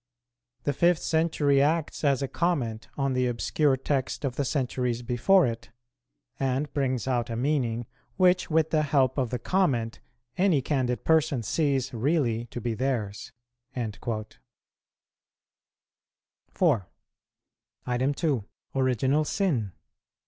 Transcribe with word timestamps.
The 0.63 0.73
fifth 0.73 1.03
century 1.03 1.61
acts 1.61 2.03
as 2.03 2.23
a 2.23 2.27
comment 2.27 2.87
on 2.97 3.13
the 3.13 3.27
obscure 3.27 3.77
text 3.77 4.25
of 4.25 4.35
the 4.35 4.43
centuries 4.43 5.03
before 5.03 5.45
it, 5.45 5.69
and 6.39 6.73
brings 6.73 7.07
out 7.07 7.29
a 7.29 7.35
meaning, 7.35 7.85
which 8.17 8.49
with 8.49 8.71
the 8.71 8.81
help 8.81 9.19
of 9.19 9.29
the 9.29 9.37
comment 9.37 9.99
any 10.37 10.59
candid 10.59 11.03
person 11.05 11.43
sees 11.43 11.93
really 11.93 12.45
to 12.45 12.59
be 12.59 12.73
theirs."[126:1] 12.73 14.37
4. 16.51 16.87
(2.) 17.85 18.45
_Original 18.73 19.27
Sin. 19.27 19.71